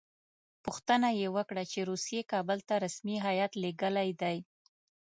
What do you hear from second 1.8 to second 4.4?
روسیې کابل ته رسمي هیات لېږلی دی.